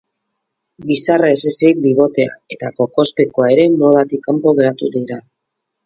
[0.91, 5.25] Bizarra ez ezik, bibotea eta kokospekoa ere modatik kanpo geratu dira.